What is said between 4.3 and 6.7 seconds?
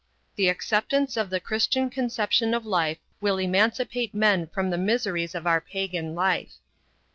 FROM THE MISERIES OF OUR PAGAN LIFE.